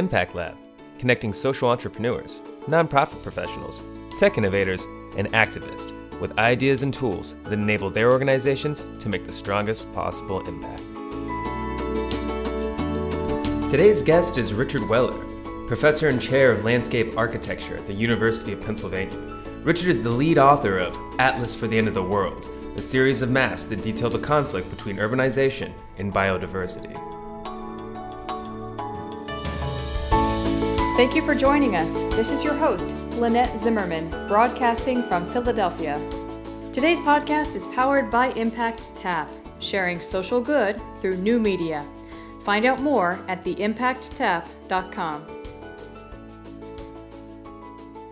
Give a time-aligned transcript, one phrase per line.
[0.00, 0.56] Impact Lab,
[0.98, 4.82] connecting social entrepreneurs, nonprofit professionals, tech innovators,
[5.18, 10.40] and activists with ideas and tools that enable their organizations to make the strongest possible
[10.48, 10.82] impact.
[13.70, 15.22] Today's guest is Richard Weller,
[15.66, 19.18] professor and chair of landscape architecture at the University of Pennsylvania.
[19.64, 23.20] Richard is the lead author of Atlas for the End of the World, a series
[23.20, 27.19] of maps that detail the conflict between urbanization and biodiversity.
[31.00, 31.94] Thank you for joining us.
[32.14, 35.98] This is your host, Lynette Zimmerman, broadcasting from Philadelphia.
[36.74, 39.26] Today's podcast is powered by Impact Tap,
[39.60, 41.86] sharing social good through new media.
[42.44, 45.26] Find out more at theimpacttap.com.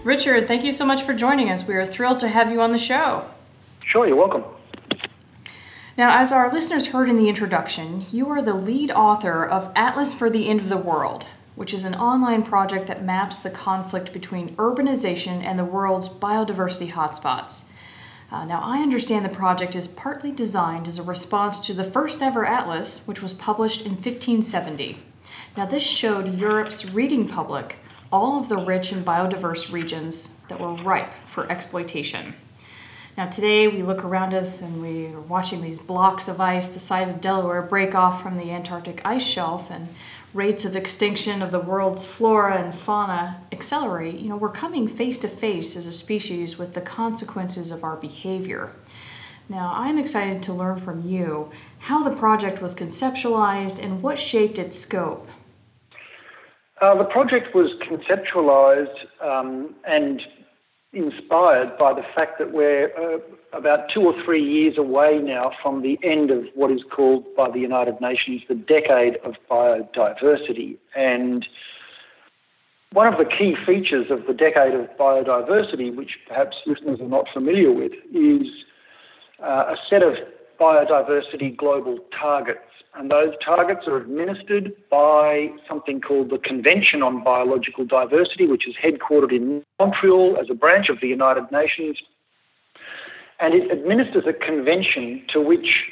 [0.02, 1.68] Richard, thank you so much for joining us.
[1.68, 3.29] We are thrilled to have you on the show.
[3.84, 4.45] Sure, you're welcome.
[5.98, 10.15] Now, as our listeners heard in the introduction, you are the lead author of Atlas
[10.15, 11.27] for the End of the World,
[11.59, 16.93] which is an online project that maps the conflict between urbanization and the world's biodiversity
[16.93, 17.65] hotspots.
[18.30, 22.23] Uh, now, I understand the project is partly designed as a response to the first
[22.23, 25.02] ever atlas, which was published in 1570.
[25.57, 27.79] Now, this showed Europe's reading public
[28.13, 32.35] all of the rich and biodiverse regions that were ripe for exploitation.
[33.19, 36.79] Now, today we look around us and we are watching these blocks of ice the
[36.79, 39.88] size of Delaware break off from the Antarctic ice shelf, and
[40.33, 44.21] rates of extinction of the world's flora and fauna accelerate.
[44.21, 47.97] You know, we're coming face to face as a species with the consequences of our
[47.97, 48.71] behavior.
[49.49, 54.60] Now, I'm excited to learn from you how the project was conceptualized and what shaped
[54.60, 55.29] its scope.
[56.80, 60.23] Uh, the project was conceptualized um, and
[60.93, 63.19] inspired by the fact that we're uh,
[63.57, 67.50] about two or three years away now from the end of what is called by
[67.50, 70.77] the United Nations the decade of biodiversity.
[70.97, 71.47] And
[72.93, 77.27] one of the key features of the decade of biodiversity, which perhaps listeners are not
[77.32, 78.47] familiar with, is
[79.43, 80.15] uh, a set of
[80.60, 87.84] biodiversity global targets and those targets are administered by something called the Convention on Biological
[87.84, 91.98] Diversity, which is headquartered in Montreal as a branch of the United Nations.
[93.38, 95.84] And it administers a convention to which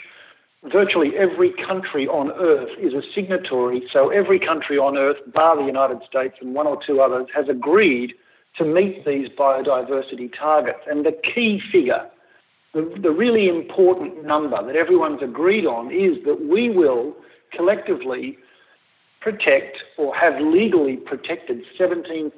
[0.64, 3.86] virtually every country on earth is a signatory.
[3.92, 7.48] So every country on earth, bar the United States and one or two others, has
[7.48, 8.14] agreed
[8.58, 10.80] to meet these biodiversity targets.
[10.90, 12.10] And the key figure
[12.76, 17.16] the, the really important number that everyone's agreed on is that we will
[17.50, 18.36] collectively
[19.22, 22.30] protect or have legally protected 17%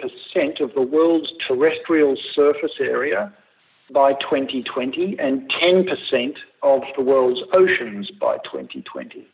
[0.61, 3.33] of the world's terrestrial surface area
[3.93, 9.27] by 2020 and 10% of the world's oceans by 2020.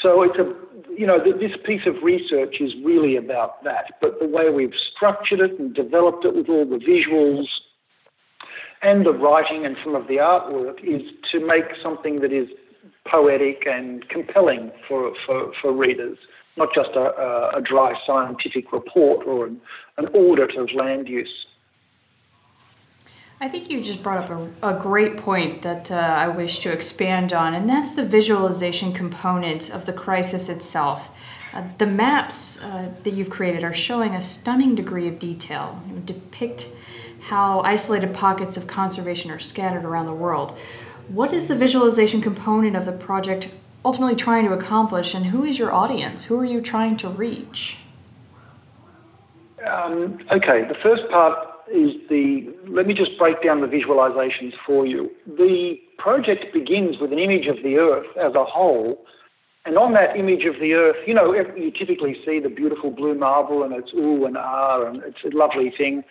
[0.00, 0.54] So it's a,
[0.96, 3.94] you know, this piece of research is really about that.
[4.00, 7.46] But the way we've structured it and developed it with all the visuals
[8.84, 11.02] and the writing and some of the artwork is
[11.32, 12.48] to make something that is
[13.10, 16.18] poetic and compelling for, for, for readers,
[16.56, 19.60] not just a, a, dry scientific report or an,
[19.96, 21.46] an audit of land use.
[23.40, 26.72] I think you just brought up a, a great point that uh, I wish to
[26.72, 31.10] expand on, and that's the visualization component of the crisis itself.
[31.52, 36.68] Uh, the maps uh, that you've created are showing a stunning degree of detail, depict
[37.24, 40.58] how isolated pockets of conservation are scattered around the world.
[41.08, 43.48] What is the visualization component of the project
[43.84, 46.24] ultimately trying to accomplish, and who is your audience?
[46.24, 47.78] Who are you trying to reach?
[49.66, 52.54] Um, okay, the first part is the.
[52.66, 55.10] Let me just break down the visualizations for you.
[55.26, 59.04] The project begins with an image of the Earth as a whole.
[59.66, 63.14] And on that image of the Earth, you know, you typically see the beautiful blue
[63.14, 66.04] marble and it's ooh and ah, and it's a lovely thing.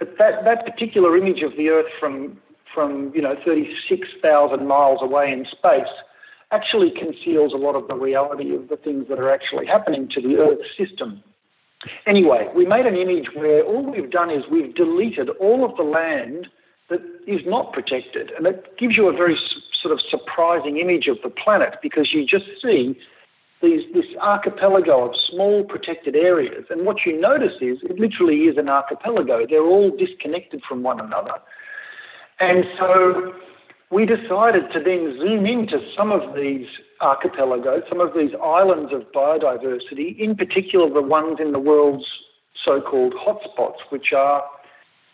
[0.00, 2.38] But that, that particular image of the Earth from,
[2.74, 5.92] from you know, 36,000 miles away in space
[6.50, 10.20] actually conceals a lot of the reality of the things that are actually happening to
[10.20, 11.22] the Earth system.
[12.06, 15.82] Anyway, we made an image where all we've done is we've deleted all of the
[15.82, 16.48] land
[16.88, 18.32] that is not protected.
[18.36, 19.38] And it gives you a very
[19.80, 22.98] sort of surprising image of the planet because you just see
[23.62, 26.64] these, this archipelago of small protected areas.
[26.70, 29.46] And what you notice is it literally is an archipelago.
[29.48, 31.34] They're all disconnected from one another.
[32.38, 33.34] And so
[33.90, 36.66] we decided to then zoom into some of these
[37.00, 42.06] archipelagos, some of these islands of biodiversity, in particular the ones in the world's
[42.64, 44.42] so called hotspots, which are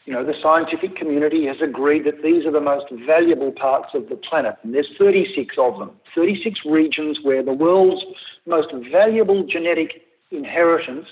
[0.06, 4.08] you know, the scientific community has agreed that these are the most valuable parts of
[4.08, 8.04] the planet, and there's 36 of them, 36 regions where the world's
[8.46, 11.06] most valuable genetic inheritance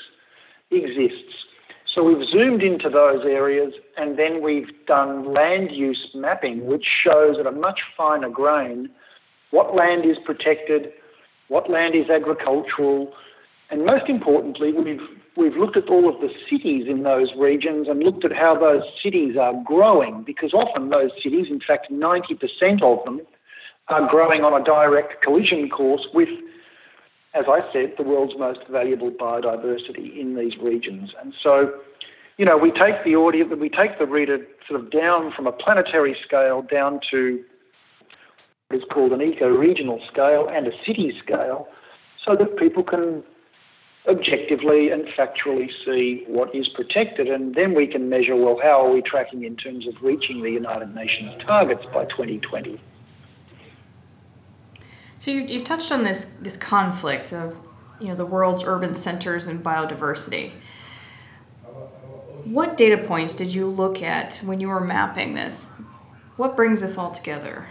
[0.71, 1.45] exists.
[1.93, 7.37] So we've zoomed into those areas and then we've done land use mapping, which shows
[7.39, 8.91] at a much finer grain
[9.51, 10.89] what land is protected,
[11.49, 13.13] what land is agricultural,
[13.71, 15.01] and most importantly, we've,
[15.37, 18.83] we've looked at all of the cities in those regions and looked at how those
[19.03, 23.21] cities are growing because often those cities, in fact, 90% of them,
[23.89, 26.29] are growing on a direct collision course with
[27.35, 31.11] as I said, the world's most valuable biodiversity in these regions.
[31.21, 31.73] And so,
[32.39, 34.39] you know, we take the audience, we take the reader
[34.69, 37.43] sort of down from a planetary scale down to
[38.69, 41.69] what is called an eco-regional scale and a city scale,
[42.25, 43.23] so that people can
[44.09, 48.93] objectively and factually see what is protected, and then we can measure well how are
[48.93, 52.81] we tracking in terms of reaching the United Nations targets by 2020.
[55.25, 57.56] So you, you've touched on this this conflict of
[57.99, 60.50] you know the world's urban centers and biodiversity.
[62.44, 65.71] What data points did you look at when you were mapping this?
[66.37, 67.67] What brings this all together?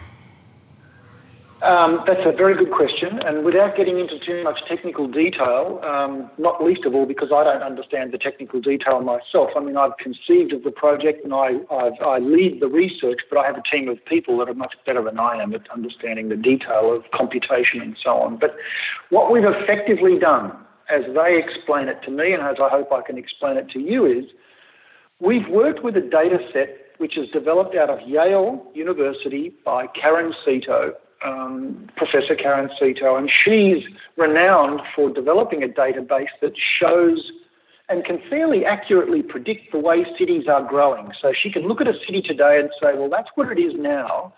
[1.63, 6.30] Um, that's a very good question, and without getting into too much technical detail, um,
[6.38, 9.51] not least of all because I don't understand the technical detail myself.
[9.56, 13.45] I mean, I've conceived of the project and I, I lead the research, but I
[13.45, 16.36] have a team of people that are much better than I am at understanding the
[16.36, 18.36] detail of computation and so on.
[18.36, 18.57] But
[19.09, 20.51] what we've effectively done,
[20.89, 23.80] as they explain it to me, and as I hope I can explain it to
[23.80, 24.25] you, is
[25.21, 30.33] we've worked with a data set which is developed out of Yale University by Karen
[30.45, 33.83] Seto um, Professor Karen Seto, and she's
[34.17, 37.31] renowned for developing a database that shows
[37.89, 41.11] and can fairly accurately predict the way cities are growing.
[41.21, 43.73] So she can look at a city today and say, well, that's what it is
[43.75, 44.33] now.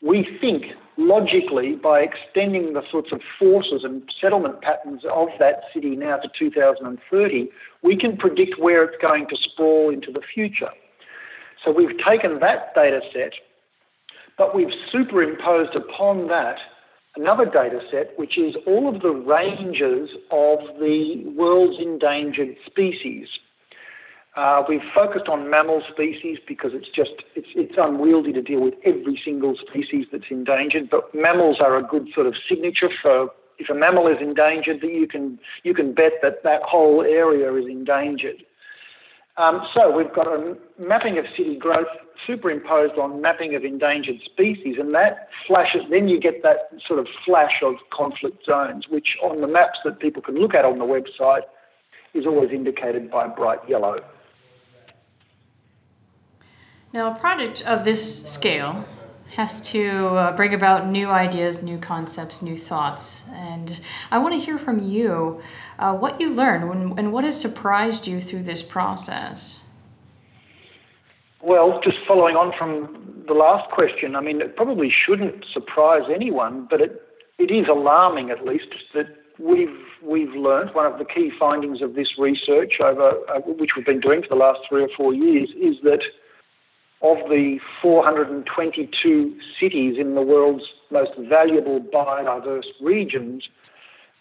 [0.00, 5.96] We think logically by extending the sorts of forces and settlement patterns of that city
[5.96, 7.48] now to 2030,
[7.82, 10.70] we can predict where it's going to sprawl into the future.
[11.64, 13.32] So we've taken that data set
[14.38, 16.56] but we've superimposed upon that
[17.16, 23.28] another data set, which is all of the ranges of the world's endangered species.
[24.36, 28.74] Uh, we've focused on mammal species because it's just it's, it's unwieldy to deal with
[28.84, 30.88] every single species that's endangered.
[30.88, 34.92] But mammals are a good sort of signature for if a mammal is endangered, that
[34.92, 38.44] you can you can bet that that whole area is endangered.
[39.38, 41.86] Um, so we've got a mapping of city growth
[42.26, 47.06] superimposed on mapping of endangered species, and that flashes, then you get that sort of
[47.24, 50.84] flash of conflict zones, which on the maps that people can look at on the
[50.84, 51.42] website
[52.14, 54.04] is always indicated by bright yellow.
[56.92, 58.86] Now, a project of this scale
[59.36, 63.24] has to uh, bring about new ideas, new concepts, new thoughts.
[63.32, 63.80] And
[64.10, 65.40] I want to hear from you
[65.78, 69.60] uh, what you learned when, and what has surprised you through this process.
[71.42, 76.66] Well, just following on from the last question, I mean, it probably shouldn't surprise anyone,
[76.68, 77.02] but it,
[77.38, 79.06] it is alarming at least that
[79.38, 83.86] we've we've learned one of the key findings of this research over uh, which we've
[83.86, 86.00] been doing for the last three or four years is that
[87.00, 93.44] of the 422 cities in the world's most valuable biodiverse regions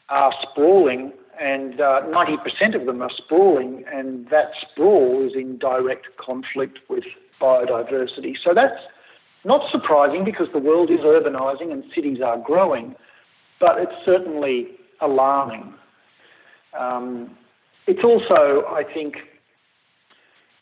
[0.10, 6.08] are sprawling, and uh, 90% of them are sprawling, and that sprawl is in direct
[6.18, 7.04] conflict with
[7.42, 8.36] biodiversity.
[8.44, 8.80] So that's
[9.44, 12.96] not surprising because the world is urbanizing and cities are growing,
[13.60, 14.68] but it's certainly
[15.02, 15.74] alarming.
[16.78, 17.36] Um,
[17.88, 19.16] it's also, I think,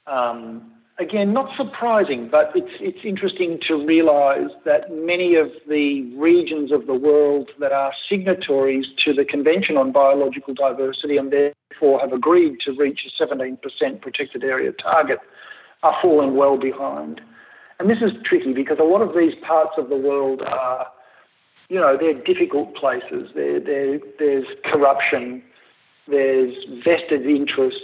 [0.08, 6.72] um, again, not surprising, but it's, it's interesting to realize that many of the regions
[6.72, 12.14] of the world that are signatories to the Convention on Biological Diversity and therefore have
[12.14, 13.60] agreed to reach a 17%
[14.02, 15.20] protected area target
[15.84, 17.22] are falling well behind.
[17.80, 20.88] And this is tricky because a lot of these parts of the world are,
[21.70, 23.30] you know, they're difficult places.
[23.36, 25.44] They're, they're, there's corruption,
[26.08, 27.82] there's vested interests,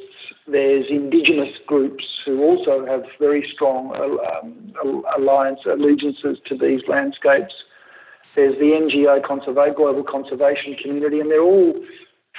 [0.47, 4.73] there's indigenous groups who also have very strong um,
[5.17, 7.53] alliance allegiances to these landscapes.
[8.35, 11.73] There's the NGO conserva- global conservation community, and they're all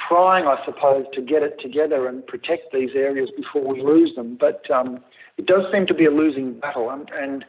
[0.09, 4.37] trying, I suppose, to get it together and protect these areas before we lose them.
[4.39, 5.01] But um,
[5.37, 7.45] it does seem to be a losing battle, and, and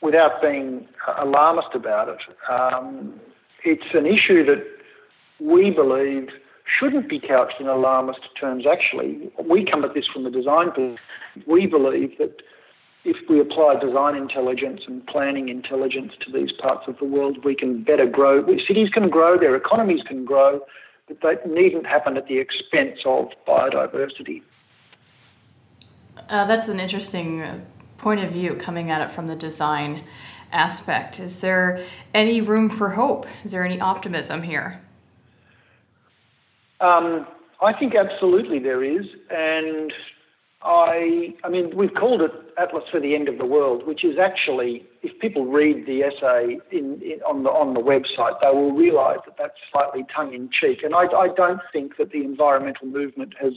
[0.00, 0.86] without being
[1.18, 3.20] alarmist about it, um,
[3.64, 4.64] it's an issue that
[5.40, 6.28] we believe
[6.64, 9.30] shouldn't be couched in alarmist terms, actually.
[9.44, 10.98] We come at this from the design perspective.
[11.46, 12.42] We believe that
[13.04, 17.54] if we apply design intelligence and planning intelligence to these parts of the world, we
[17.54, 18.46] can better grow.
[18.66, 20.60] Cities can grow, their economies can grow,
[21.06, 24.42] but that needn't happen at the expense of biodiversity.
[26.28, 27.60] Uh, that's an interesting uh,
[27.98, 30.04] point of view coming at it from the design
[30.50, 31.20] aspect.
[31.20, 33.26] Is there any room for hope?
[33.44, 34.80] Is there any optimism here?
[36.80, 37.26] Um,
[37.62, 39.92] I think absolutely there is, and
[40.62, 44.18] I, I mean, we've called it Atlas for the End of the World, which is
[44.18, 48.72] actually, if people read the essay in, in, on the on the website, they will
[48.72, 50.82] realise that that's slightly tongue in cheek.
[50.82, 53.52] And I, I don't think that the environmental movement has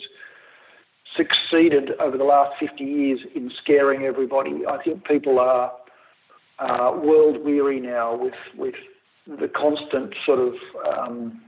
[1.15, 4.63] succeeded over the last 50 years in scaring everybody.
[4.69, 5.71] I think people are
[6.59, 8.75] uh, world weary now with with
[9.27, 10.53] the constant sort of
[10.85, 11.41] um,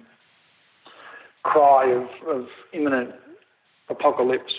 [1.43, 3.12] cry of, of imminent
[3.89, 4.53] apocalypse.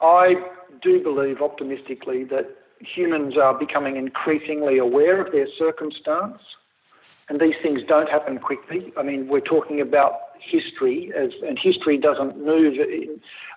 [0.00, 0.34] I
[0.82, 6.40] do believe optimistically that humans are becoming increasingly aware of their circumstance,
[7.28, 8.92] and these things don't happen quickly.
[8.96, 12.74] I mean, we're talking about history, as, and history doesn't move.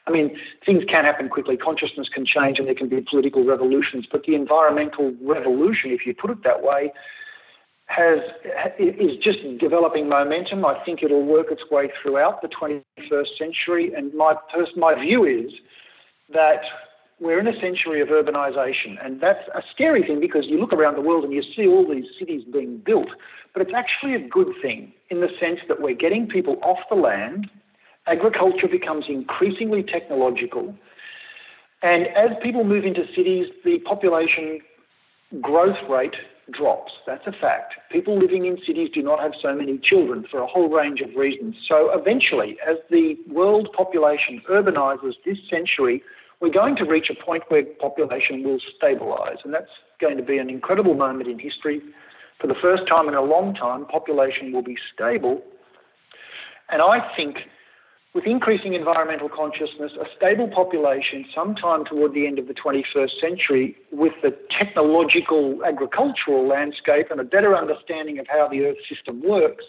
[0.08, 1.56] I mean, things can happen quickly.
[1.56, 4.06] Consciousness can change, and there can be political revolutions.
[4.12, 6.92] But the environmental revolution, if you put it that way,
[7.92, 8.20] has
[8.80, 10.66] is just developing momentum.
[10.66, 13.94] I think it'll work its way throughout the 21st century.
[13.94, 15.52] And my pers- my view is
[16.34, 16.62] that
[17.20, 20.96] we're in a century of urbanisation, and that's a scary thing because you look around
[20.96, 23.10] the world and you see all these cities being built,
[23.54, 26.96] but it's actually a good thing in the sense that we're getting people off the
[26.96, 27.50] land.
[28.08, 30.74] Agriculture becomes increasingly technological.
[31.84, 34.62] And as people move into cities, the population
[35.42, 36.16] growth rate
[36.52, 36.92] drops.
[37.06, 37.76] That's a fact.
[37.92, 41.16] People living in cities do not have so many children for a whole range of
[41.16, 41.56] reasons.
[41.68, 46.04] So eventually, as the world population urbanises this century,
[46.40, 49.38] we're going to reach a point where population will stabilise.
[49.44, 51.82] And that's going to be an incredible moment in history.
[52.40, 55.42] For the first time in a long time, population will be stable.
[56.70, 57.38] And I think
[58.14, 63.76] with increasing environmental consciousness, a stable population sometime toward the end of the 21st century,
[63.92, 69.64] with the technological agricultural landscape and a better understanding of how the Earth system works,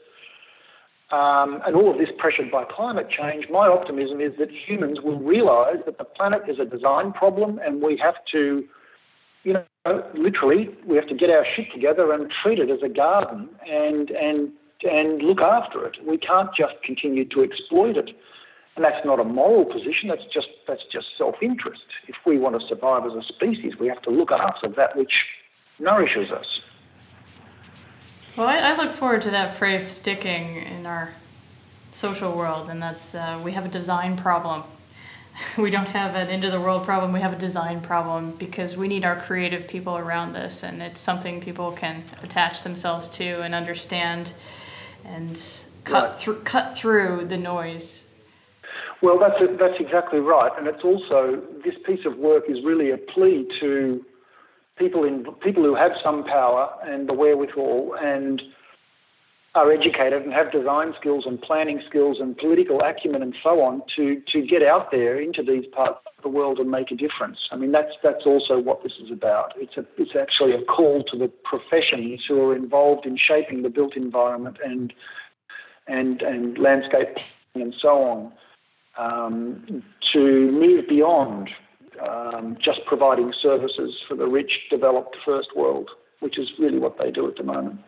[1.13, 5.21] um, and all of this pressured by climate change, my optimism is that humans will
[5.21, 8.65] realize that the planet is a design problem and we have to,
[9.45, 9.65] you know,
[10.15, 14.11] literally, we have to get our shit together and treat it as a garden and,
[14.11, 14.51] and,
[14.85, 15.97] and look after it.
[16.05, 18.11] We can't just continue to exploit it.
[18.75, 21.83] And that's not a moral position, that's just, that's just self interest.
[22.09, 25.13] If we want to survive as a species, we have to look after that which
[25.79, 26.47] nourishes us.
[28.37, 31.15] Well, I, I look forward to that phrase sticking in our
[31.93, 34.63] social world, and that's uh, we have a design problem.
[35.59, 38.75] we don't have an end of the world problem, we have a design problem because
[38.75, 43.43] we need our creative people around this, and it's something people can attach themselves to
[43.43, 44.33] and understand
[45.05, 46.19] and cut, right.
[46.19, 48.05] through, cut through the noise
[49.03, 52.93] well, that's a, that's exactly right, and it's also this piece of work is really
[52.93, 54.05] a plea to
[54.79, 58.41] people in people who have some power and the wherewithal and
[59.55, 63.83] are educated and have design skills and planning skills and political acumen and so on
[63.95, 67.39] to to get out there into these parts of the world and make a difference.
[67.51, 69.53] I mean, that's that's also what this is about.
[69.57, 73.69] It's a it's actually a call to the professions who are involved in shaping the
[73.69, 74.93] built environment and
[75.87, 77.17] and and landscape
[77.55, 78.33] and so on
[78.97, 79.83] um,
[80.13, 81.51] to move beyond
[82.07, 85.91] um, just providing services for the rich, developed first world,
[86.21, 87.81] which is really what they do at the moment.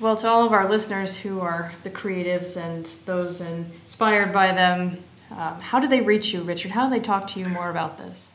[0.00, 5.04] Well, to all of our listeners who are the creatives and those inspired by them,
[5.30, 6.72] um, how do they reach you, Richard?
[6.72, 8.26] How do they talk to you more about this?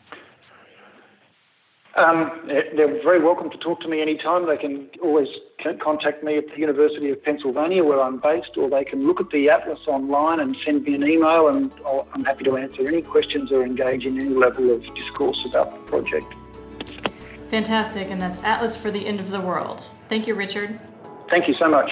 [1.95, 4.47] Um, they're very welcome to talk to me anytime.
[4.47, 5.27] They can always
[5.81, 9.29] contact me at the University of Pennsylvania, where I'm based, or they can look at
[9.31, 11.71] the Atlas online and send me an email, and
[12.13, 15.79] I'm happy to answer any questions or engage in any level of discourse about the
[15.79, 16.33] project.
[17.49, 19.83] Fantastic, and that's Atlas for the End of the World.
[20.07, 20.79] Thank you, Richard.
[21.29, 21.91] Thank you so much.